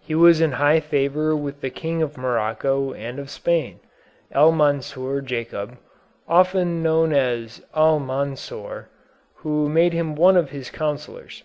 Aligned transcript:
He 0.00 0.14
was 0.14 0.40
in 0.40 0.52
high 0.52 0.80
favor 0.80 1.36
with 1.36 1.60
the 1.60 1.68
King 1.68 2.00
of 2.00 2.16
Morocco 2.16 2.94
and 2.94 3.18
of 3.18 3.28
Spain, 3.28 3.78
El 4.32 4.50
Mansur 4.50 5.20
Jacub, 5.20 5.76
often 6.26 6.82
known 6.82 7.12
as 7.12 7.60
Almansor, 7.74 8.88
who 9.40 9.68
made 9.68 9.92
him 9.92 10.14
one 10.14 10.38
of 10.38 10.48
his 10.48 10.70
counsellors. 10.70 11.44